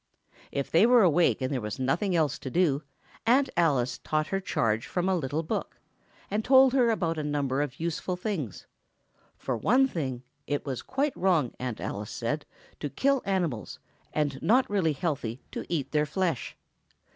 [0.51, 2.81] If they were awake and there was nothing else to do,
[3.27, 5.77] Aunt Alice taught her charge from a little book,
[6.31, 8.65] and told her about a number of useful things.
[9.37, 11.53] For one thing, it was quite wrong.
[11.59, 12.47] Aunt Alice said,
[12.79, 13.77] to kill animals,
[14.11, 16.57] and not really healthy to eat their flesh.